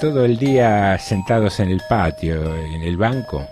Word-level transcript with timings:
Todo 0.00 0.24
el 0.24 0.38
día 0.38 0.96
sentados 0.98 1.60
en 1.60 1.68
el 1.68 1.82
patio, 1.86 2.56
en 2.56 2.80
el 2.80 2.96
banco, 2.96 3.46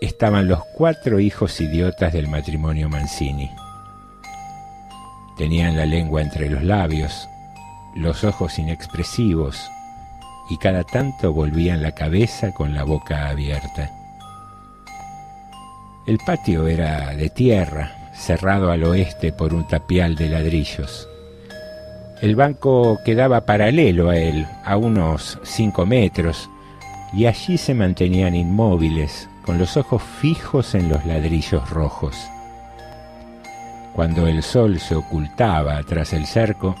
estaban 0.00 0.46
los 0.46 0.64
cuatro 0.76 1.18
hijos 1.18 1.60
idiotas 1.60 2.12
del 2.12 2.28
matrimonio 2.28 2.88
Mancini. 2.88 3.50
Tenían 5.36 5.76
la 5.76 5.84
lengua 5.84 6.22
entre 6.22 6.48
los 6.48 6.62
labios, 6.62 7.28
los 7.96 8.22
ojos 8.22 8.60
inexpresivos 8.60 9.60
y 10.48 10.56
cada 10.58 10.84
tanto 10.84 11.32
volvían 11.32 11.82
la 11.82 11.96
cabeza 11.96 12.54
con 12.54 12.76
la 12.76 12.84
boca 12.84 13.28
abierta. 13.28 13.90
El 16.06 16.18
patio 16.18 16.68
era 16.68 17.12
de 17.16 17.28
tierra, 17.28 18.10
cerrado 18.14 18.70
al 18.70 18.84
oeste 18.84 19.32
por 19.32 19.52
un 19.52 19.66
tapial 19.66 20.14
de 20.14 20.28
ladrillos. 20.28 21.08
El 22.22 22.36
banco 22.36 23.00
quedaba 23.04 23.46
paralelo 23.46 24.10
a 24.10 24.16
él, 24.16 24.46
a 24.64 24.76
unos 24.76 25.40
cinco 25.42 25.84
metros, 25.84 26.48
y 27.12 27.26
allí 27.26 27.58
se 27.58 27.74
mantenían 27.74 28.36
inmóviles, 28.36 29.28
con 29.44 29.58
los 29.58 29.76
ojos 29.76 30.00
fijos 30.20 30.76
en 30.76 30.88
los 30.88 31.04
ladrillos 31.04 31.68
rojos. 31.68 32.16
Cuando 33.92 34.28
el 34.28 34.44
sol 34.44 34.78
se 34.78 34.94
ocultaba 34.94 35.82
tras 35.82 36.12
el 36.12 36.26
cerco, 36.26 36.76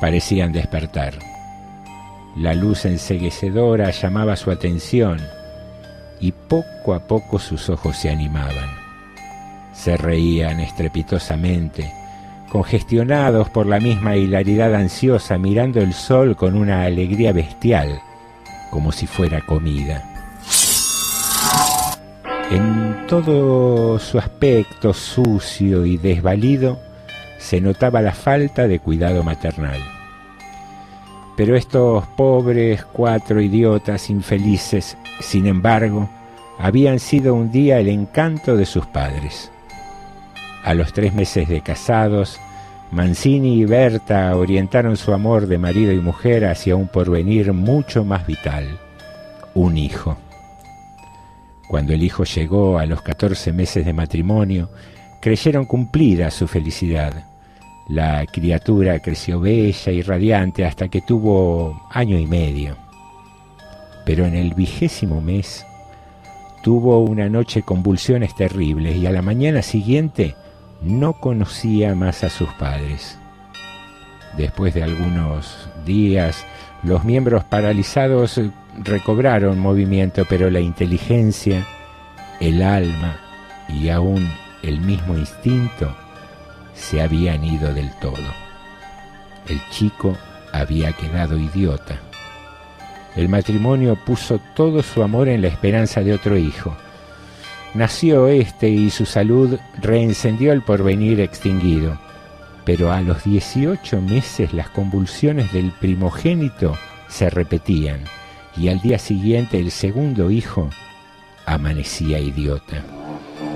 parecían 0.00 0.50
despertar. 0.50 1.14
La 2.34 2.52
luz 2.52 2.86
enseguecedora 2.86 3.92
llamaba 3.92 4.34
su 4.34 4.50
atención 4.50 5.20
y 6.18 6.32
poco 6.32 6.92
a 6.92 7.06
poco 7.06 7.38
sus 7.38 7.70
ojos 7.70 7.96
se 7.96 8.10
animaban. 8.10 8.68
Se 9.72 9.96
reían 9.96 10.58
estrepitosamente, 10.58 11.92
congestionados 12.50 13.50
por 13.50 13.66
la 13.66 13.80
misma 13.80 14.16
hilaridad 14.16 14.74
ansiosa, 14.74 15.38
mirando 15.38 15.80
el 15.80 15.92
sol 15.92 16.36
con 16.36 16.56
una 16.56 16.82
alegría 16.84 17.32
bestial, 17.32 18.00
como 18.70 18.92
si 18.92 19.06
fuera 19.06 19.40
comida. 19.40 20.04
En 22.50 23.06
todo 23.08 23.98
su 23.98 24.18
aspecto 24.18 24.94
sucio 24.94 25.84
y 25.84 25.96
desvalido 25.96 26.78
se 27.38 27.60
notaba 27.60 28.00
la 28.02 28.12
falta 28.12 28.68
de 28.68 28.78
cuidado 28.78 29.22
maternal. 29.22 29.80
Pero 31.36 31.56
estos 31.56 32.06
pobres 32.16 32.84
cuatro 32.84 33.40
idiotas 33.40 34.10
infelices, 34.10 34.96
sin 35.20 35.46
embargo, 35.46 36.08
habían 36.58 36.98
sido 36.98 37.34
un 37.34 37.50
día 37.50 37.78
el 37.78 37.88
encanto 37.88 38.56
de 38.56 38.64
sus 38.64 38.86
padres. 38.86 39.50
A 40.66 40.74
los 40.74 40.92
tres 40.92 41.14
meses 41.14 41.48
de 41.48 41.60
casados, 41.60 42.40
Mancini 42.90 43.60
y 43.60 43.64
Berta 43.64 44.34
orientaron 44.34 44.96
su 44.96 45.12
amor 45.12 45.46
de 45.46 45.58
marido 45.58 45.92
y 45.92 46.00
mujer 46.00 46.44
hacia 46.44 46.74
un 46.74 46.88
porvenir 46.88 47.52
mucho 47.52 48.04
más 48.04 48.26
vital, 48.26 48.76
un 49.54 49.78
hijo. 49.78 50.18
Cuando 51.68 51.92
el 51.92 52.02
hijo 52.02 52.24
llegó 52.24 52.80
a 52.80 52.86
los 52.86 53.00
14 53.02 53.52
meses 53.52 53.86
de 53.86 53.92
matrimonio, 53.92 54.68
creyeron 55.22 55.66
cumplida 55.66 56.32
su 56.32 56.48
felicidad. 56.48 57.28
La 57.88 58.26
criatura 58.26 58.98
creció 58.98 59.38
bella 59.38 59.92
y 59.92 60.02
radiante 60.02 60.64
hasta 60.64 60.88
que 60.88 61.00
tuvo 61.00 61.80
año 61.92 62.18
y 62.18 62.26
medio. 62.26 62.76
Pero 64.04 64.24
en 64.24 64.34
el 64.34 64.52
vigésimo 64.54 65.20
mes 65.20 65.64
tuvo 66.64 66.98
una 66.98 67.28
noche 67.28 67.62
convulsiones 67.62 68.34
terribles 68.34 68.96
y 68.96 69.06
a 69.06 69.12
la 69.12 69.22
mañana 69.22 69.62
siguiente 69.62 70.34
no 70.80 71.14
conocía 71.14 71.94
más 71.94 72.24
a 72.24 72.30
sus 72.30 72.48
padres. 72.54 73.18
Después 74.36 74.74
de 74.74 74.82
algunos 74.82 75.68
días, 75.84 76.44
los 76.82 77.04
miembros 77.04 77.44
paralizados 77.44 78.40
recobraron 78.82 79.58
movimiento, 79.58 80.24
pero 80.28 80.50
la 80.50 80.60
inteligencia, 80.60 81.66
el 82.40 82.62
alma 82.62 83.18
y 83.68 83.88
aún 83.88 84.30
el 84.62 84.80
mismo 84.80 85.16
instinto 85.16 85.94
se 86.74 87.00
habían 87.00 87.44
ido 87.44 87.72
del 87.72 87.90
todo. 87.98 88.14
El 89.48 89.60
chico 89.70 90.16
había 90.52 90.92
quedado 90.92 91.38
idiota. 91.38 91.98
El 93.14 93.28
matrimonio 93.28 93.96
puso 93.96 94.38
todo 94.54 94.82
su 94.82 95.02
amor 95.02 95.28
en 95.28 95.40
la 95.40 95.48
esperanza 95.48 96.02
de 96.02 96.12
otro 96.12 96.36
hijo. 96.36 96.76
Nació 97.76 98.28
este 98.28 98.70
y 98.70 98.88
su 98.88 99.04
salud 99.04 99.58
reencendió 99.82 100.54
el 100.54 100.62
porvenir 100.62 101.20
extinguido, 101.20 101.98
pero 102.64 102.90
a 102.90 103.02
los 103.02 103.22
18 103.24 104.00
meses 104.00 104.54
las 104.54 104.70
convulsiones 104.70 105.52
del 105.52 105.72
primogénito 105.72 106.74
se 107.08 107.28
repetían 107.28 108.00
y 108.56 108.68
al 108.68 108.80
día 108.80 108.98
siguiente 108.98 109.58
el 109.60 109.70
segundo 109.70 110.30
hijo 110.30 110.70
amanecía 111.44 112.18
idiota. 112.18 112.82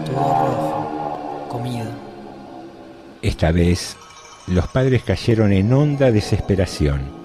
Todo 0.05 1.47
comida. 1.49 1.91
Esta 3.23 3.53
vez 3.53 3.97
los 4.49 4.69
padres 4.69 5.03
cayeron 5.03 5.51
en 5.51 5.73
honda 5.73 6.13
desesperación. 6.13 7.20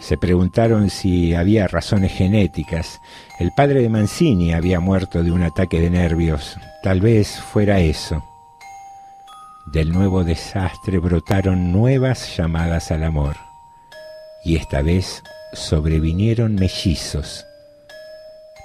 Se 0.00 0.16
preguntaron 0.16 0.90
si 0.90 1.34
había 1.34 1.66
razones 1.66 2.12
genéticas. 2.12 3.00
El 3.38 3.52
padre 3.52 3.82
de 3.82 3.88
Mancini 3.88 4.52
había 4.52 4.80
muerto 4.80 5.22
de 5.22 5.32
un 5.32 5.42
ataque 5.42 5.80
de 5.80 5.90
nervios. 5.90 6.56
Tal 6.82 7.00
vez 7.00 7.40
fuera 7.40 7.80
eso. 7.80 8.24
Del 9.66 9.92
nuevo 9.92 10.24
desastre 10.24 10.98
brotaron 10.98 11.72
nuevas 11.72 12.36
llamadas 12.36 12.90
al 12.90 13.04
amor. 13.04 13.36
Y 14.44 14.56
esta 14.56 14.82
vez 14.82 15.22
sobrevinieron 15.52 16.54
mellizos, 16.54 17.46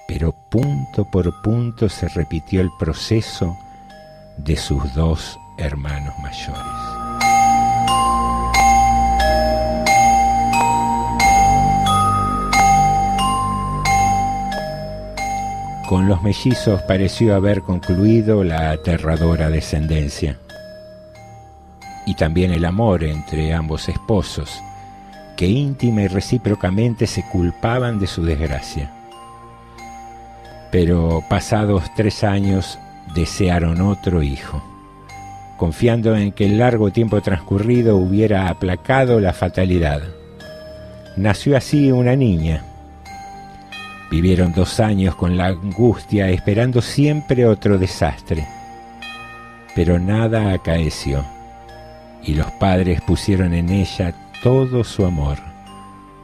pero 0.07 0.33
punto 0.49 1.09
por 1.11 1.41
punto 1.41 1.89
se 1.89 2.07
repitió 2.09 2.61
el 2.61 2.69
proceso 2.77 3.57
de 4.37 4.55
sus 4.55 4.93
dos 4.93 5.37
hermanos 5.57 6.13
mayores. 6.21 6.92
Con 15.93 16.07
los 16.07 16.23
mellizos 16.23 16.81
pareció 16.81 17.35
haber 17.35 17.61
concluido 17.61 18.43
la 18.43 18.71
aterradora 18.71 19.51
descendencia 19.51 20.39
y 22.07 22.15
también 22.15 22.51
el 22.51 22.65
amor 22.65 23.03
entre 23.03 23.53
ambos 23.53 23.87
esposos, 23.87 24.59
que 25.37 25.45
íntima 25.45 26.01
y 26.01 26.07
recíprocamente 26.07 27.05
se 27.05 27.23
culpaban 27.29 27.99
de 27.99 28.07
su 28.07 28.25
desgracia. 28.25 28.91
Pero 30.71 31.23
pasados 31.29 31.83
tres 31.95 32.23
años 32.23 32.79
desearon 33.13 33.79
otro 33.79 34.23
hijo, 34.23 34.63
confiando 35.57 36.15
en 36.15 36.31
que 36.31 36.47
el 36.47 36.57
largo 36.57 36.89
tiempo 36.89 37.21
transcurrido 37.21 37.97
hubiera 37.97 38.47
aplacado 38.49 39.19
la 39.19 39.31
fatalidad. 39.31 40.01
Nació 41.17 41.55
así 41.55 41.91
una 41.91 42.15
niña. 42.15 42.72
Vivieron 44.11 44.53
dos 44.53 44.79
años 44.79 45.15
con 45.15 45.37
la 45.37 45.47
angustia 45.47 46.29
esperando 46.29 46.81
siempre 46.81 47.45
otro 47.45 47.77
desastre. 47.77 48.47
Pero 49.75 49.99
nada 49.99 50.53
acaeció 50.53 51.25
y 52.25 52.35
los 52.35 52.49
padres 52.51 53.01
pusieron 53.01 53.53
en 53.53 53.69
ella 53.69 54.13
todo 54.41 54.83
su 54.83 55.05
amor, 55.05 55.37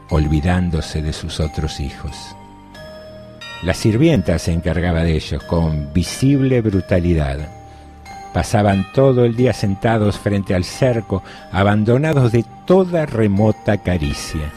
olvidándose 0.10 1.02
de 1.02 1.14
sus 1.14 1.40
otros 1.40 1.80
hijos. 1.80 2.36
La 3.62 3.74
sirvienta 3.74 4.40
se 4.40 4.54
encargaba 4.54 5.04
de 5.04 5.16
ellos 5.16 5.44
con 5.44 5.92
visible 5.94 6.62
brutalidad. 6.62 7.50
Pasaban 8.34 8.86
todo 8.94 9.26
el 9.26 9.36
día 9.36 9.54
sentados 9.54 10.18
frente 10.18 10.56
al 10.56 10.64
cerco, 10.64 11.24
abandonados 11.52 12.32
de 12.32 12.46
toda 12.66 13.06
remota 13.06 13.78
caricia. 13.78 14.52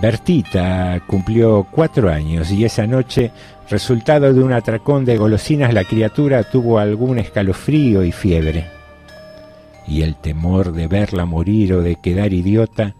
Bertita 0.00 1.00
cumplió 1.06 1.66
cuatro 1.70 2.10
años 2.10 2.50
y 2.50 2.64
esa 2.64 2.86
noche, 2.86 3.32
resultado 3.68 4.32
de 4.32 4.42
un 4.42 4.52
atracón 4.52 5.04
de 5.04 5.18
golosinas, 5.18 5.74
la 5.74 5.84
criatura 5.84 6.42
tuvo 6.44 6.78
algún 6.78 7.18
escalofrío 7.18 8.02
y 8.02 8.12
fiebre 8.12 8.80
y 9.90 10.02
el 10.02 10.14
temor 10.14 10.72
de 10.72 10.86
verla 10.86 11.26
morir 11.26 11.74
o 11.74 11.82
de 11.82 11.96
quedar 11.96 12.32
idiota 12.32 12.94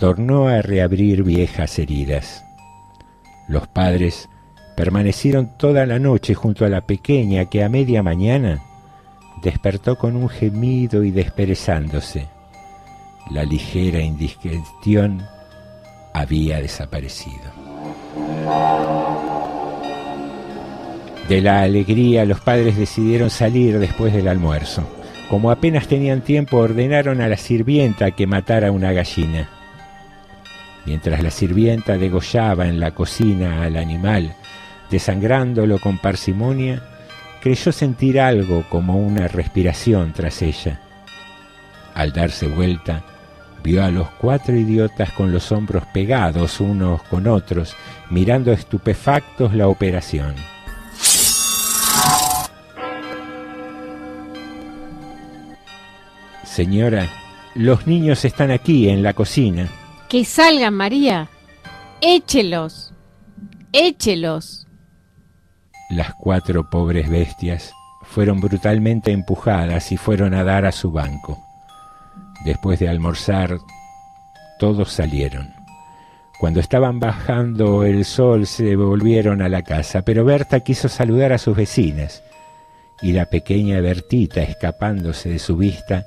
tornó 0.00 0.48
a 0.48 0.60
reabrir 0.60 1.22
viejas 1.22 1.78
heridas. 1.78 2.44
Los 3.48 3.68
padres 3.68 4.28
permanecieron 4.76 5.56
toda 5.56 5.86
la 5.86 6.00
noche 6.00 6.34
junto 6.34 6.64
a 6.64 6.68
la 6.68 6.80
pequeña 6.80 7.44
que 7.44 7.62
a 7.62 7.68
media 7.68 8.02
mañana 8.02 8.60
despertó 9.42 9.98
con 9.98 10.16
un 10.16 10.28
gemido 10.28 11.04
y 11.04 11.12
desperezándose. 11.12 12.26
La 13.30 13.44
ligera 13.44 14.00
indigestión 14.00 15.22
había 16.12 16.60
desaparecido. 16.60 17.50
De 21.28 21.40
la 21.40 21.62
alegría 21.62 22.24
los 22.24 22.40
padres 22.40 22.76
decidieron 22.76 23.30
salir 23.30 23.78
después 23.78 24.12
del 24.12 24.28
almuerzo. 24.28 24.88
Como 25.28 25.52
apenas 25.52 25.86
tenían 25.86 26.22
tiempo, 26.22 26.56
ordenaron 26.56 27.20
a 27.20 27.28
la 27.28 27.36
sirvienta 27.36 28.10
que 28.10 28.26
matara 28.26 28.72
una 28.72 28.92
gallina. 28.92 29.48
Mientras 30.86 31.22
la 31.22 31.30
sirvienta 31.30 31.98
degollaba 31.98 32.66
en 32.66 32.80
la 32.80 32.90
cocina 32.90 33.62
al 33.62 33.76
animal, 33.76 34.34
desangrándolo 34.90 35.78
con 35.78 35.98
parsimonia, 35.98 36.82
creyó 37.40 37.70
sentir 37.70 38.20
algo 38.20 38.64
como 38.68 38.98
una 38.98 39.28
respiración 39.28 40.12
tras 40.12 40.42
ella. 40.42 40.80
Al 41.94 42.12
darse 42.12 42.48
vuelta, 42.48 43.04
vio 43.62 43.84
a 43.84 43.90
los 43.90 44.10
cuatro 44.12 44.56
idiotas 44.56 45.12
con 45.12 45.32
los 45.32 45.52
hombros 45.52 45.84
pegados 45.92 46.60
unos 46.60 47.02
con 47.04 47.26
otros, 47.26 47.76
mirando 48.10 48.52
estupefactos 48.52 49.54
la 49.54 49.68
operación. 49.68 50.34
Señora, 56.44 57.08
los 57.54 57.86
niños 57.86 58.24
están 58.24 58.50
aquí 58.50 58.88
en 58.88 59.02
la 59.02 59.14
cocina. 59.14 59.68
Que 60.08 60.24
salgan, 60.24 60.74
María. 60.74 61.28
Échelos. 62.00 62.92
Échelos. 63.72 64.66
Las 65.90 66.14
cuatro 66.14 66.68
pobres 66.68 67.08
bestias 67.08 67.72
fueron 68.02 68.40
brutalmente 68.40 69.12
empujadas 69.12 69.92
y 69.92 69.96
fueron 69.96 70.34
a 70.34 70.42
dar 70.42 70.66
a 70.66 70.72
su 70.72 70.90
banco. 70.90 71.49
Después 72.44 72.78
de 72.78 72.88
almorzar, 72.88 73.58
todos 74.58 74.92
salieron. 74.92 75.52
Cuando 76.38 76.60
estaban 76.60 77.00
bajando 77.00 77.84
el 77.84 78.06
sol 78.06 78.46
se 78.46 78.74
volvieron 78.76 79.42
a 79.42 79.48
la 79.48 79.62
casa, 79.62 80.02
pero 80.02 80.24
Berta 80.24 80.60
quiso 80.60 80.88
saludar 80.88 81.32
a 81.32 81.38
sus 81.38 81.54
vecinas 81.54 82.22
y 83.02 83.12
la 83.12 83.26
pequeña 83.26 83.80
Bertita, 83.80 84.42
escapándose 84.42 85.28
de 85.28 85.38
su 85.38 85.56
vista, 85.56 86.06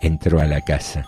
entró 0.00 0.40
a 0.40 0.46
la 0.46 0.60
casa. 0.60 1.04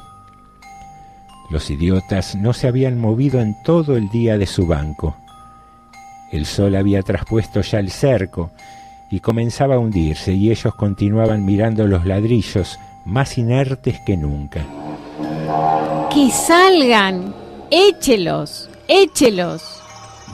Los 1.50 1.71
idiotas 1.71 2.35
no 2.35 2.53
se 2.53 2.69
habían 2.69 2.99
movido 2.99 3.41
en 3.41 3.55
todo 3.62 3.97
el 3.97 4.09
día 4.09 4.38
de 4.38 4.47
su 4.47 4.67
banco. 4.67 5.17
El 6.32 6.47
sol 6.47 6.75
había 6.75 7.03
traspuesto 7.03 7.61
ya 7.61 7.79
el 7.79 7.91
cerco 7.91 8.50
y 9.11 9.21
comenzaba 9.21 9.76
a 9.76 9.79
hundirse 9.79 10.32
y 10.32 10.50
ellos 10.50 10.75
continuaban 10.75 11.44
mirando 11.44 11.87
los 11.87 12.06
ladrillos 12.06 12.79
más 13.05 13.39
inertes 13.39 13.99
que 14.06 14.17
nunca. 14.17 14.65
¡Que 16.12 16.31
salgan! 16.31 17.35
¡Échelos! 17.71 18.71
¡Échelos! 18.89 19.83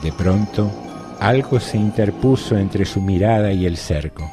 De 0.03 0.11
pronto, 0.11 0.71
algo 1.19 1.59
se 1.59 1.77
interpuso 1.77 2.57
entre 2.57 2.85
su 2.85 3.01
mirada 3.01 3.51
y 3.51 3.65
el 3.65 3.77
cerco. 3.77 4.29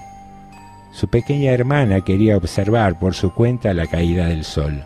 Su 0.93 1.09
pequeña 1.09 1.53
hermana 1.53 2.01
quería 2.01 2.37
observar 2.37 2.99
por 2.99 3.15
su 3.15 3.33
cuenta 3.33 3.75
la 3.75 3.87
caída 3.87 4.27
del 4.27 4.45
sol. 4.45 4.83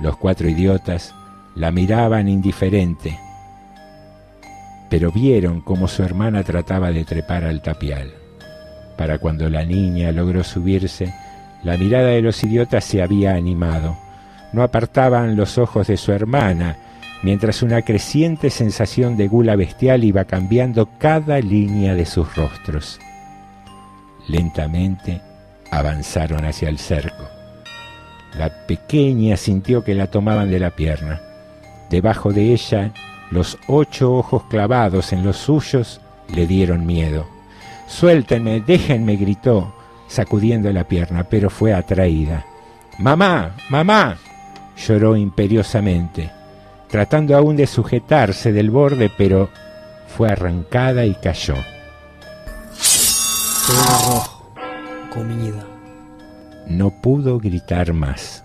Los 0.00 0.16
cuatro 0.16 0.48
idiotas 0.48 1.14
la 1.54 1.70
miraban 1.70 2.28
indiferente, 2.28 3.18
pero 4.90 5.12
vieron 5.12 5.60
cómo 5.60 5.88
su 5.88 6.02
hermana 6.02 6.42
trataba 6.42 6.90
de 6.90 7.04
trepar 7.04 7.44
al 7.44 7.62
tapial. 7.62 8.12
Para 8.98 9.18
cuando 9.18 9.48
la 9.48 9.64
niña 9.64 10.12
logró 10.12 10.44
subirse, 10.44 11.14
la 11.62 11.76
mirada 11.76 12.08
de 12.08 12.22
los 12.22 12.42
idiotas 12.42 12.84
se 12.84 13.02
había 13.02 13.34
animado. 13.34 13.96
No 14.52 14.62
apartaban 14.62 15.36
los 15.36 15.58
ojos 15.58 15.86
de 15.86 15.96
su 15.96 16.12
hermana, 16.12 16.76
mientras 17.22 17.62
una 17.62 17.82
creciente 17.82 18.50
sensación 18.50 19.16
de 19.16 19.28
gula 19.28 19.56
bestial 19.56 20.04
iba 20.04 20.24
cambiando 20.24 20.88
cada 20.98 21.38
línea 21.40 21.94
de 21.94 22.04
sus 22.04 22.34
rostros. 22.34 22.98
Lentamente 24.28 25.20
avanzaron 25.70 26.44
hacia 26.44 26.68
el 26.68 26.78
cerco. 26.78 27.28
La 28.36 28.66
pequeña 28.66 29.36
sintió 29.36 29.84
que 29.84 29.94
la 29.94 30.08
tomaban 30.08 30.50
de 30.50 30.58
la 30.58 30.70
pierna. 30.70 31.20
Debajo 31.90 32.32
de 32.32 32.52
ella, 32.52 32.92
los 33.30 33.58
ocho 33.66 34.14
ojos 34.14 34.44
clavados 34.44 35.12
en 35.12 35.22
los 35.22 35.36
suyos 35.36 36.00
le 36.34 36.46
dieron 36.46 36.86
miedo. 36.86 37.26
Suéltenme, 37.86 38.60
déjenme, 38.60 39.16
gritó, 39.16 39.74
sacudiendo 40.12 40.72
la 40.72 40.84
pierna, 40.84 41.24
pero 41.24 41.50
fue 41.50 41.72
atraída. 41.72 42.44
Mamá, 42.98 43.56
mamá, 43.70 44.16
lloró 44.76 45.16
imperiosamente, 45.16 46.30
tratando 46.88 47.36
aún 47.36 47.56
de 47.56 47.66
sujetarse 47.66 48.52
del 48.52 48.70
borde, 48.70 49.10
pero 49.16 49.48
fue 50.06 50.28
arrancada 50.28 51.04
y 51.06 51.14
cayó 51.14 51.54
rojo. 53.68 54.44
Comida. 55.12 55.66
No 56.66 56.90
pudo 56.90 57.38
gritar 57.38 57.92
más. 57.92 58.41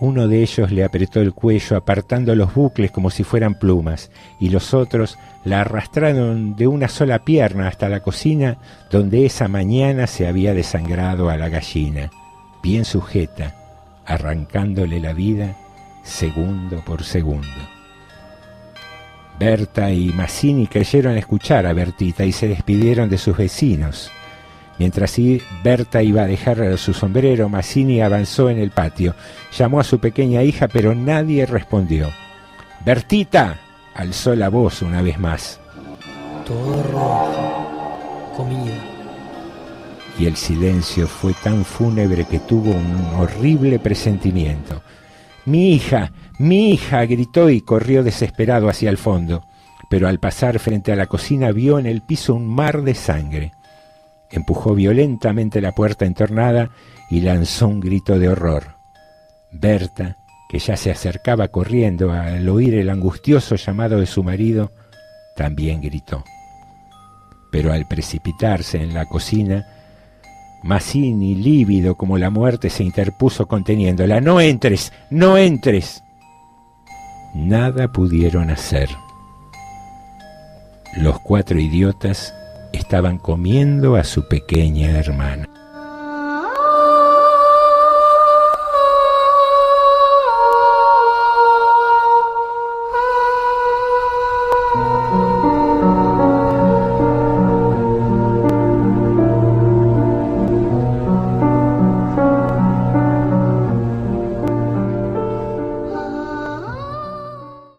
Uno 0.00 0.28
de 0.28 0.42
ellos 0.42 0.70
le 0.70 0.84
apretó 0.84 1.20
el 1.20 1.34
cuello 1.34 1.76
apartando 1.76 2.34
los 2.34 2.54
bucles 2.54 2.92
como 2.92 3.10
si 3.10 3.24
fueran 3.24 3.58
plumas, 3.58 4.10
y 4.38 4.50
los 4.50 4.72
otros 4.72 5.18
la 5.44 5.62
arrastraron 5.62 6.54
de 6.54 6.68
una 6.68 6.88
sola 6.88 7.24
pierna 7.24 7.66
hasta 7.66 7.88
la 7.88 8.00
cocina 8.00 8.58
donde 8.90 9.26
esa 9.26 9.48
mañana 9.48 10.06
se 10.06 10.28
había 10.28 10.54
desangrado 10.54 11.30
a 11.30 11.36
la 11.36 11.48
gallina, 11.48 12.10
bien 12.62 12.84
sujeta, 12.84 13.54
arrancándole 14.06 15.00
la 15.00 15.12
vida 15.12 15.56
segundo 16.08 16.82
por 16.84 17.04
segundo. 17.04 17.46
Berta 19.38 19.92
y 19.92 20.08
Massini 20.08 20.66
creyeron 20.66 21.16
escuchar 21.16 21.66
a 21.66 21.72
Bertita 21.72 22.24
y 22.24 22.32
se 22.32 22.48
despidieron 22.48 23.08
de 23.08 23.18
sus 23.18 23.36
vecinos. 23.36 24.10
Mientras 24.78 25.16
Berta 25.64 26.02
iba 26.02 26.22
a 26.22 26.26
dejar 26.26 26.78
su 26.78 26.94
sombrero, 26.94 27.48
Massini 27.48 28.00
avanzó 28.00 28.48
en 28.48 28.58
el 28.58 28.70
patio. 28.70 29.14
Llamó 29.56 29.80
a 29.80 29.84
su 29.84 29.98
pequeña 29.98 30.42
hija, 30.42 30.68
pero 30.68 30.94
nadie 30.94 31.46
respondió. 31.46 32.10
Bertita 32.84 33.58
alzó 33.94 34.36
la 34.36 34.48
voz 34.48 34.82
una 34.82 35.02
vez 35.02 35.18
más. 35.18 35.60
Todo 36.46 36.82
rojo. 36.84 38.32
Comida. 38.36 38.72
Y 40.16 40.26
el 40.26 40.36
silencio 40.36 41.08
fue 41.08 41.34
tan 41.34 41.64
fúnebre 41.64 42.24
que 42.24 42.38
tuvo 42.38 42.70
un 42.70 43.20
horrible 43.20 43.80
presentimiento. 43.80 44.82
Mi 45.44 45.72
hija, 45.72 46.12
mi 46.38 46.70
hija, 46.70 47.04
gritó 47.06 47.50
y 47.50 47.62
corrió 47.62 48.04
desesperado 48.04 48.68
hacia 48.68 48.90
el 48.90 48.98
fondo, 48.98 49.44
pero 49.88 50.06
al 50.08 50.20
pasar 50.20 50.58
frente 50.58 50.92
a 50.92 50.96
la 50.96 51.06
cocina 51.06 51.50
vio 51.52 51.78
en 51.78 51.86
el 51.86 52.02
piso 52.02 52.34
un 52.34 52.46
mar 52.46 52.82
de 52.82 52.94
sangre. 52.94 53.52
Empujó 54.30 54.74
violentamente 54.74 55.60
la 55.60 55.72
puerta 55.72 56.04
entornada 56.04 56.70
y 57.10 57.20
lanzó 57.20 57.68
un 57.68 57.80
grito 57.80 58.18
de 58.18 58.28
horror. 58.28 58.76
Berta, 59.50 60.18
que 60.48 60.58
ya 60.58 60.76
se 60.76 60.90
acercaba 60.90 61.48
corriendo 61.48 62.12
al 62.12 62.48
oír 62.48 62.74
el 62.74 62.90
angustioso 62.90 63.56
llamado 63.56 63.98
de 64.00 64.06
su 64.06 64.22
marido, 64.22 64.72
también 65.36 65.80
gritó. 65.80 66.24
Pero 67.50 67.72
al 67.72 67.86
precipitarse 67.86 68.82
en 68.82 68.92
la 68.92 69.06
cocina, 69.06 69.66
Massini, 70.62 71.34
lívido 71.34 71.94
como 71.94 72.18
la 72.18 72.30
muerte, 72.30 72.68
se 72.68 72.84
interpuso 72.84 73.46
conteniéndola. 73.46 74.20
No 74.20 74.40
entres, 74.40 74.92
no 75.10 75.38
entres 75.38 76.02
nada 77.34 77.88
pudieron 77.88 78.50
hacer. 78.50 78.88
Los 80.96 81.20
cuatro 81.20 81.58
idiotas 81.58 82.34
estaban 82.78 83.18
comiendo 83.18 83.96
a 83.96 84.04
su 84.04 84.26
pequeña 84.28 84.98
hermana. 84.98 85.57